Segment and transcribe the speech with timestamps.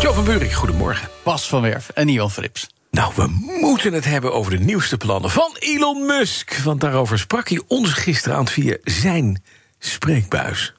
[0.00, 1.08] Jo van Buurik, goedemorgen.
[1.22, 2.70] Bas van Werf en Ivan Frips.
[2.90, 3.26] Nou, we
[3.60, 6.56] moeten het hebben over de nieuwste plannen van Elon Musk.
[6.56, 9.42] Want daarover sprak hij ons gisteravond via zijn
[9.78, 10.74] spreekbuis.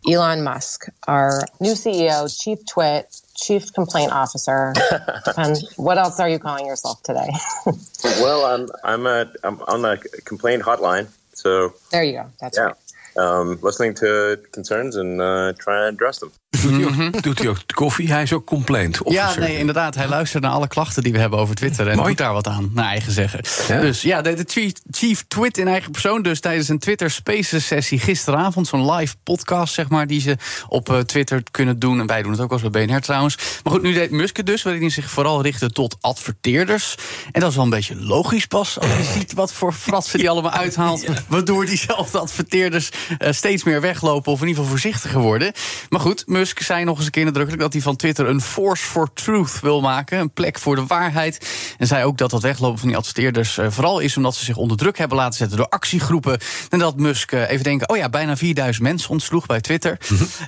[0.00, 4.70] Elon Musk, our new CEO, Chief Twit, Chief Complaint Officer.
[5.34, 7.30] and what else are you calling yourself today?
[8.22, 12.24] well, I'm I'm, uh, I'm on the complaint hotline, so there you go.
[12.38, 12.64] That's yeah.
[12.64, 12.76] right.
[13.16, 16.30] Um, listening to concerns and uh, trying to address them.
[16.60, 18.12] Doet hij, ook, doet hij ook de koffie?
[18.12, 19.12] Hij is ook complaint Mhm.
[19.12, 19.94] Ja, nee, inderdaad.
[19.94, 21.88] Hij luistert naar alle klachten die we hebben over Twitter.
[21.88, 22.08] En Mooi.
[22.08, 23.40] doet daar wat aan, naar eigen zeggen.
[23.68, 23.80] Ja.
[23.80, 26.22] Dus ja, de, de chief, chief Twit in eigen persoon.
[26.22, 28.66] Dus tijdens een Twitter Spaces sessie gisteravond.
[28.66, 30.36] Zo'n live podcast, zeg maar, die ze
[30.68, 32.00] op eh, Twitter kunnen doen.
[32.00, 33.36] En wij doen het ook als bij BNR trouwens.
[33.62, 36.94] Maar goed, nu deed Musk het dus, waarin hij zich vooral richtte tot adverteerders.
[37.32, 38.78] En dat is wel een beetje logisch pas.
[38.80, 41.04] Als je ziet wat voor fratsen die allemaal uithaalt.
[41.28, 44.32] Waardoor diezelfde adverteerders eh, steeds meer weglopen.
[44.32, 45.52] Of in ieder geval voorzichtiger worden.
[45.88, 48.84] Maar goed, Musk zei nog eens een keer nadrukkelijk dat hij van Twitter een force
[48.84, 50.18] for truth wil maken.
[50.18, 51.48] Een plek voor de waarheid.
[51.78, 54.56] En zei ook dat dat weglopen van die adverteerders eh, vooral is omdat ze zich
[54.56, 56.38] onder druk hebben laten zetten door actiegroepen.
[56.68, 59.98] En dat Musk eh, even denken: oh ja, bijna 4000 mensen ontsloeg bij Twitter.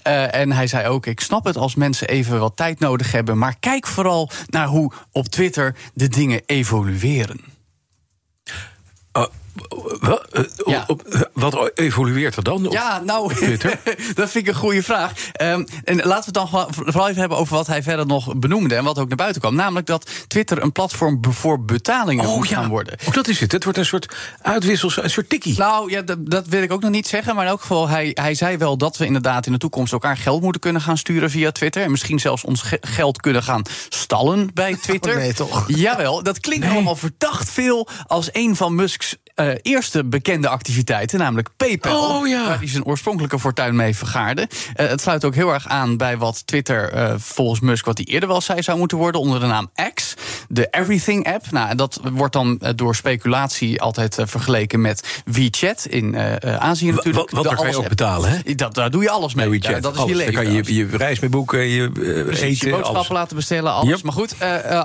[0.02, 3.38] Eh, en hij zei ook: ik snap het als mensen even wat tijd nodig hebben.
[3.38, 7.40] Maar kijk vooral naar hoe op Twitter de dingen evolueren.
[10.64, 10.86] Ja.
[11.50, 12.66] Wat evolueert er dan?
[12.70, 13.34] Ja, nou,
[14.14, 15.12] dat vind ik een goede vraag.
[15.32, 18.36] Ehm, en laten we het dan gewoon vooral even hebben over wat hij verder nog
[18.36, 19.54] benoemde en wat ook naar buiten kwam.
[19.54, 22.98] Namelijk dat Twitter een platform voor betalingen moet gaan worden.
[23.06, 23.52] ook dat is het.
[23.52, 25.58] Het wordt een soort uitwissel, een soort tikkie.
[25.58, 27.34] Nou ja, dat, dat wil ik ook nog niet zeggen.
[27.34, 30.16] Maar in elk geval, hij, hij zei wel dat we inderdaad in de toekomst elkaar
[30.16, 31.82] geld moeten kunnen gaan sturen via Twitter.
[31.82, 35.12] En misschien zelfs ons ge- geld kunnen gaan stallen bij Twitter.
[35.12, 35.64] Oh, nee, toch?
[35.66, 41.48] Jawel, dat klinkt allemaal verdacht veel als een van Musk's eh, eerste bekende activiteiten, namelijk
[41.56, 42.20] PayPal.
[42.20, 42.46] Oh, ja.
[42.46, 44.48] Waar hij zijn oorspronkelijke fortuin mee vergaarde.
[44.74, 48.06] Eh, het sluit ook heel erg aan bij wat Twitter eh, volgens Musk, wat hij
[48.06, 50.14] eerder wel zei, zou moeten worden onder de naam X.
[50.48, 51.50] De Everything app.
[51.50, 56.56] Nou, en dat wordt dan eh, door speculatie altijd eh, vergeleken met WeChat in eh,
[56.56, 57.30] Azië natuurlijk.
[57.30, 58.54] wa- wat daar kan je ook betalen, hè?
[58.54, 59.48] Dat, daar doe je alles mee.
[59.48, 59.82] WeChat.
[59.82, 60.10] Dat is Alles.
[60.10, 60.34] je leven.
[60.34, 63.08] Daar kan je je reis mee boeken, je Precies, eten, je boodschappen alles.
[63.08, 63.88] laten bestellen, alles.
[63.88, 64.02] Yep.
[64.02, 64.34] Maar goed,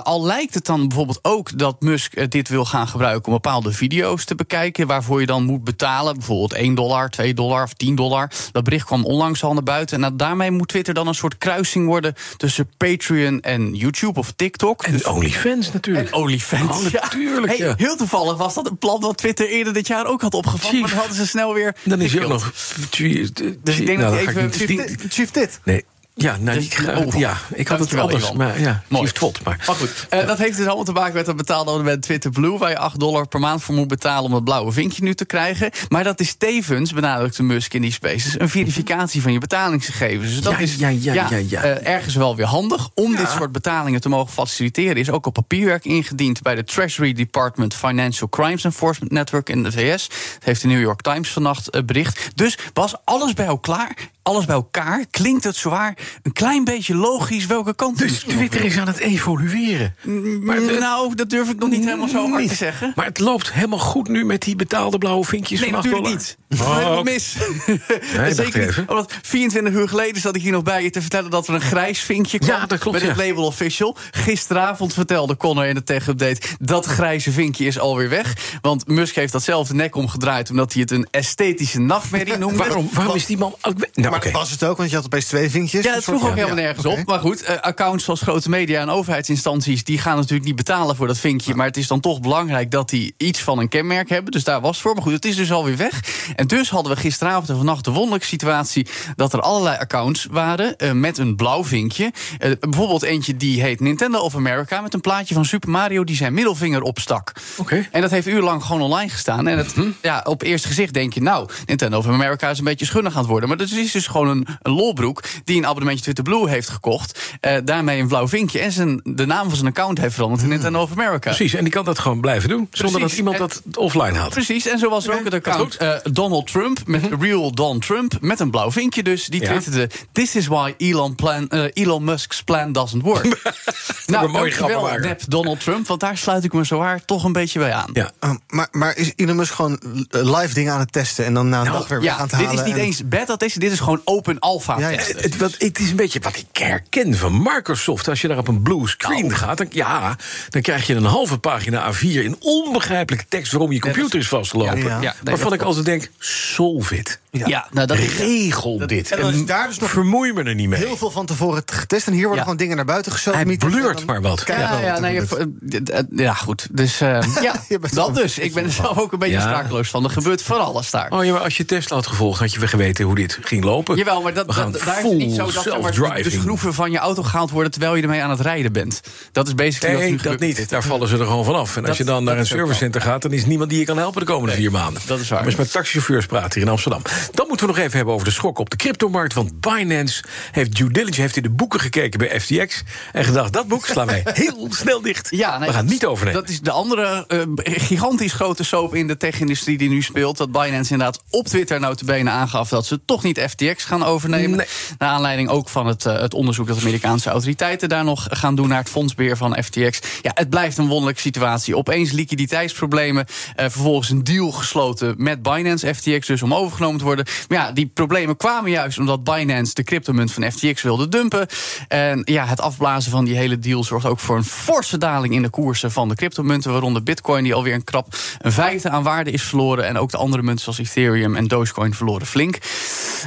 [0.02, 4.24] al lijkt het dan bijvoorbeeld ook dat Musk dit wil gaan gebruiken om bepaalde video's
[4.24, 8.30] te bekijken, waarvoor je dan moet betalen, bijvoorbeeld 1 dollar, 2 dollar of 10 dollar.
[8.52, 9.94] Dat bericht kwam onlangs al naar buiten.
[9.94, 14.32] En nou, daarmee moet Twitter dan een soort kruising worden tussen Patreon en YouTube of
[14.36, 14.82] TikTok.
[14.82, 16.08] En Dus- OnlyFans natuurlijk.
[16.08, 16.76] en OnlyFans.
[16.76, 17.74] Oh, natuurlijk, Hey, ja.
[17.76, 20.72] Heel toevallig was dat een plan dat Twitter eerder dit jaar ook had opgevat.
[20.72, 21.74] Maar dan hadden ze snel weer.
[21.84, 22.52] Dan is hij ook nog...
[22.90, 24.28] Dus ik denk Nou, dat ik
[24.60, 25.10] even.
[25.10, 25.60] Shift dit.
[25.64, 25.84] Nee.
[26.14, 27.18] Ja, nou, Dus- die, oh.
[27.18, 28.32] ja, ik had het Dankjewel, anders.
[28.32, 29.10] Maar ja, Mooi.
[29.44, 32.30] Maar, Maar goed, eh, dat heeft dus allemaal te maken met dat betaalde abonnement Twitter
[32.30, 32.58] Blue...
[32.58, 35.24] waar je 8 dollar per maand voor moet betalen om dat blauwe vinkje nu te
[35.24, 35.70] krijgen.
[35.88, 38.40] Maar dat is tevens, benadrukte Musk in die spaces...
[38.40, 40.30] een verificatie van je betalingsgegevens.
[40.32, 41.62] Dus dat Ja, is ja, ja, ja, ja.
[41.62, 42.88] eh, ergens wel weer handig.
[42.94, 44.96] Om dit soort betalingen te mogen faciliteren...
[44.96, 47.74] is ook al papierwerk ingediend bij de Treasury Department...
[47.74, 50.08] Financial Crimes Enforcement Network in de VS.
[50.08, 52.30] Dat heeft de New York Times vannacht eh, bericht.
[52.34, 53.94] Dus was alles bij elkaar...
[54.22, 58.78] Alles bij elkaar klinkt het zwaar een klein beetje logisch welke kant dus Twitter is
[58.78, 59.94] aan het evolueren.
[60.42, 62.92] Maar het- nou, dat durf ik nog niet helemaal zo hard te zeggen.
[62.96, 66.14] Maar het loopt helemaal goed nu met die betaalde blauwe vinkjes Nee, van 8 natuurlijk
[66.14, 66.38] niet.
[66.60, 67.36] Oh, mis.
[68.34, 68.88] Zeker niet.
[68.88, 71.60] Omdat 24 uur geleden zat ik hier nog bij je te vertellen dat er een
[71.60, 72.50] grijs vinkje kwam.
[72.56, 73.96] Ja, dat klopt, Met het label official.
[74.10, 78.58] Gisteravond vertelde Connor in de tech update dat grijze vinkje is alweer weg.
[78.60, 82.56] Want Musk heeft datzelfde nek omgedraaid omdat hij het een esthetische nachtmerrie noemde.
[82.58, 83.54] Waarom, waarom is die man...
[83.92, 84.76] Nou, Maar was het ook?
[84.76, 85.84] Want je had opeens twee vinkjes.
[85.84, 87.06] Ja, het sloeg ook helemaal nergens op.
[87.06, 89.84] Maar goed, eh, accounts zoals grote media en overheidsinstanties...
[89.84, 91.54] die gaan natuurlijk niet betalen voor dat vinkje.
[91.54, 94.32] Maar het is dan toch belangrijk dat die iets van een kenmerk hebben.
[94.32, 94.94] Dus daar was het voor.
[94.94, 96.00] Maar goed, het is dus alweer weg.
[96.36, 98.86] En dus hadden we gisteravond en vannacht de wonderlijke situatie...
[99.16, 102.12] dat er allerlei accounts waren eh, met een blauw vinkje.
[102.38, 104.80] Eh, bijvoorbeeld eentje die heet Nintendo of America...
[104.80, 107.32] met een plaatje van Super Mario die zijn middelvinger opstak.
[107.56, 107.88] Oké.
[107.92, 109.46] En dat heeft urenlang gewoon online gestaan.
[109.46, 112.86] En het, ja, op eerste gezicht denk je, nou, Nintendo of America is een beetje
[112.86, 113.48] schunnig aan het worden.
[113.48, 117.18] Maar dat is dus gewoon een, een lolbroek die een abonnementje Twitter Blue heeft gekocht.
[117.40, 120.48] eh, daarmee een blauw vinkje en zijn, de naam van zijn account heeft veranderd in
[120.48, 121.18] Nintendo of America.
[121.18, 122.68] Precies, en die kan dat gewoon blijven doen.
[122.70, 124.30] Zonder dat iemand En- dat offline haalt.
[124.32, 128.12] Precies, en zo was er ook het account eh, Donald Trump, met Real Don Trump,
[128.20, 129.26] met een blauw vinkje dus.
[129.26, 129.46] Die Ja.
[129.50, 133.28] twitterde, this is why Elon, plan, eh, Elon Musk's plan doesn't work.
[134.06, 137.32] Nou, een mooie nep Donald Trump, want daar sluit ik me zo waar toch een
[137.32, 137.90] beetje bij aan.
[137.92, 138.10] Ja.
[138.20, 139.80] Oh, maar, maar is Elon Musk gewoon
[140.10, 142.40] live dingen aan het testen en dan na een dag weer Ja, aan het dit
[142.46, 142.60] halen?
[142.64, 144.88] is niet en- eens beta testen, dit is gewoon open alpha Ja.
[144.90, 148.08] Het, wat, het is een beetje wat ik herken van Microsoft.
[148.08, 149.32] Als je daar op een blue screen Nou.
[149.34, 150.16] gaat, dan, ja,
[150.48, 154.78] dan krijg je een halve pagina A4 in onbegrijpelijke tekst waarom je computer is vastgelopen.
[154.78, 155.00] Ja, ja.
[155.00, 157.20] Ja, nee, waarvan ik altijd denk: solve it.
[157.30, 159.10] Ja, nou, dat Regel dit.
[159.12, 160.78] en dan is daar dus nog vermoei me er niet mee.
[160.78, 162.42] Heel veel van tevoren getest en hier worden Ja.
[162.42, 163.40] gewoon dingen naar buiten geschoten.
[163.46, 164.42] Hij dan maar wat.
[164.46, 165.90] ja, ja, wat nee, je- gebeurt.
[165.90, 166.68] eh, ja, goed.
[166.70, 167.54] Dus eh, ja,
[167.92, 168.38] dat dus.
[168.38, 169.40] Ik ben er zelf ook een beetje Ja.
[169.40, 170.04] sprakeloos van.
[170.04, 171.10] Er gebeurt van alles daar.
[171.10, 173.64] Oh ja, maar als je Tesla had gevolgd, had je weer geweten hoe dit ging
[173.64, 173.79] lopen.
[173.94, 174.54] Jawel, maar dat,
[174.84, 177.96] daar is niet zo dat zeg maar, de schroeven van je auto gehaald worden terwijl
[177.96, 179.00] je ermee aan het rijden bent.
[179.32, 180.68] Dat is basically Nee, dat niet.
[180.68, 181.76] Daar vallen ze er gewoon vanaf.
[181.76, 184.20] En als je dan naar een servicecenter gaat, dan is niemand die je kan helpen
[184.20, 185.02] de komende vier maanden.
[185.06, 185.38] dat is waar.
[185.38, 187.02] Maar eens met taxichauffeurs praten hier in Amsterdam.
[187.32, 189.34] Dan moeten we nog even hebben over de schok op de cryptomarkt.
[189.34, 192.82] Want Binance heeft due diligence, heeft in de boeken gekeken bij FTX.
[193.12, 195.28] En gedacht, dat boek slaan wij heel snel dicht.
[195.30, 196.40] Ja, nee, we gaan het niet overnemen.
[196.40, 200.36] Dat is de andere eh, gigantisch grote soap in de tech-industrie die nu speelt.
[200.36, 204.56] Dat Binance inderdaad op Twitter notabene aangaf dat ze toch niet FTX gaan overnemen.
[204.56, 204.66] Nee.
[204.98, 208.68] Naar aanleiding ook van het, eh, het onderzoek dat Amerikaanse autoriteiten daar nog gaan doen
[208.68, 210.00] naar het fondsbeheer van FTX.
[210.22, 211.76] Ja, het blijft een wonderlijke situatie.
[211.76, 213.26] Opeens liquiditeitsproblemen.
[213.54, 217.24] eh, vervolgens een deal gesloten met Binance FTX, dus om overgenomen te worden.
[217.48, 221.46] Maar ja, die problemen kwamen juist omdat Binance de cryptomunt van FTX wilde dumpen.
[221.88, 225.42] En ja, het afblazen van die hele deal zorgt ook voor een forse daling in
[225.42, 226.72] de koersen van de cryptomunten.
[226.72, 228.06] Waaronder Bitcoin, die alweer een krap
[228.38, 229.86] een vijfde aan waarde is verloren.
[229.86, 232.58] En ook de andere munten zoals Ethereum en Dogecoin verloren flink.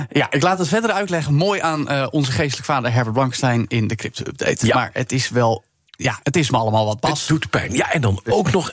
[0.09, 1.33] Ja, ik laat het verder uitleggen.
[1.33, 4.65] Mooi aan eh, onze geestelijk vader Herbert Blankenstein in de crypto-update.
[4.65, 4.75] Ja.
[4.75, 5.63] Maar het is wel.
[5.95, 7.27] Ja, het is me allemaal wat Het pas.
[7.27, 7.73] doet pijn.
[7.73, 8.71] Ja, en dan ook nog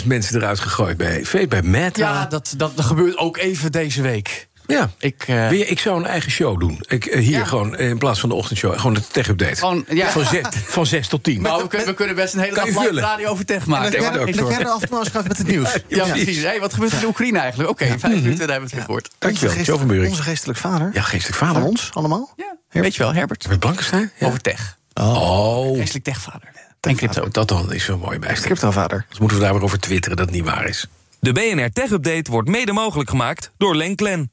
[0.00, 2.00] 11.000 mensen eruit gegooid bij, bij Meta.
[2.00, 4.47] Ja, dat, dat, dat gebeurt ook even deze week.
[4.76, 4.90] Ja.
[4.98, 6.78] Ik, eh, Wil je- ik zou een eigen show doen.
[6.88, 7.44] Ik, eh, hier Ja.
[7.44, 8.76] gewoon eh, in plaats van de ochtendshow.
[8.76, 9.84] Gewoon de tech-update.
[9.88, 10.10] Ja.
[10.10, 11.42] Van, zes, van zes tot tien.
[11.42, 13.86] nou, we, kunnen, we kunnen best een hele dag live radio over tech maken.
[13.86, 14.20] En jij- er
[14.68, 15.76] af en toe met het nieuws.
[15.88, 16.42] Ja, precies.
[16.42, 17.70] Hey, wat gebeurt er in de Oekraïne eigenlijk?
[17.70, 19.10] Oké, vijf minuten, daar hebben we het gehoord.
[19.18, 20.08] Dankjewel, Onze Jo van Buurik.
[20.10, 20.90] Onze geestelijk vader.
[20.92, 21.54] Ja, geestelijk vader.
[21.60, 22.32] Van ons allemaal.
[22.36, 23.48] Ja, weet je wel, Herbert.
[23.48, 24.10] Met Blankenstein?
[24.18, 24.26] Ja.
[24.26, 24.76] Over tech.
[24.94, 26.48] Oh, Geestelijk techvader.
[26.80, 27.28] En crypto.
[27.28, 28.46] dat dan is zo'n mooie bijstand.
[28.46, 29.06] Cryptovader.
[29.08, 30.86] Dus moeten we daar weer over twitteren dat het niet waar is.
[31.20, 34.32] De BNR Tech Update wordt mede mogelijk gemaakt door Lenklen.